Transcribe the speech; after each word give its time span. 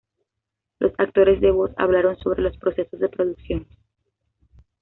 Los 0.79 0.93
actores 0.97 1.41
de 1.41 1.51
voz 1.51 1.69
hablaron 1.77 2.17
sobre 2.17 2.41
los 2.41 2.57
procesos 2.57 2.99
de 2.99 3.09
producción. 3.09 3.67